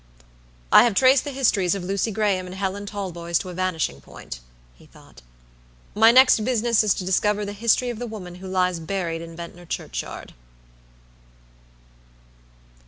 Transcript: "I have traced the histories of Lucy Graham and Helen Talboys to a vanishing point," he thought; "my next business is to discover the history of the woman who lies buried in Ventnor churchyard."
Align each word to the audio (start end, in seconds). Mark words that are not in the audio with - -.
"I 0.71 0.83
have 0.83 0.95
traced 0.95 1.25
the 1.25 1.29
histories 1.31 1.75
of 1.75 1.83
Lucy 1.83 2.09
Graham 2.11 2.47
and 2.47 2.55
Helen 2.55 2.87
Talboys 2.87 3.37
to 3.37 3.49
a 3.49 3.53
vanishing 3.53 4.01
point," 4.01 4.39
he 4.73 4.87
thought; 4.87 5.21
"my 5.93 6.09
next 6.11 6.43
business 6.43 6.83
is 6.83 6.95
to 6.95 7.05
discover 7.05 7.45
the 7.45 7.53
history 7.53 7.91
of 7.91 7.99
the 7.99 8.07
woman 8.07 8.33
who 8.41 8.47
lies 8.47 8.79
buried 8.79 9.21
in 9.21 9.35
Ventnor 9.35 9.67
churchyard." 9.67 10.33